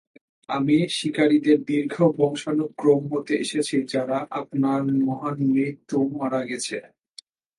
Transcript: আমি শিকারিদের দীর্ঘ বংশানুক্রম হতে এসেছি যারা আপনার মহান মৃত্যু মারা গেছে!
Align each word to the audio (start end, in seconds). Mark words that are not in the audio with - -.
আমি 0.49 0.77
শিকারিদের 0.97 1.59
দীর্ঘ 1.63 1.95
বংশানুক্রম 2.17 3.01
হতে 3.11 3.33
এসেছি 3.35 3.75
যারা 3.93 4.17
আপনার 4.39 4.79
মহান 5.01 5.37
মৃত্যু 5.49 5.97
মারা 6.17 6.41
গেছে! 6.45 6.77